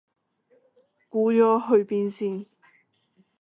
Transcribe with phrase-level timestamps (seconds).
[1.09, 2.47] 估咗去邊先